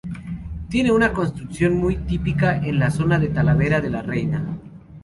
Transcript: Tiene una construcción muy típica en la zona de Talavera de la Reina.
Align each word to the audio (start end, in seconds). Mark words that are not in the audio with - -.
Tiene 0.67 0.91
una 0.91 1.13
construcción 1.13 1.75
muy 1.77 1.95
típica 1.95 2.57
en 2.57 2.79
la 2.79 2.89
zona 2.89 3.19
de 3.19 3.27
Talavera 3.27 3.81
de 3.81 3.89
la 3.91 4.01
Reina. 4.01 4.43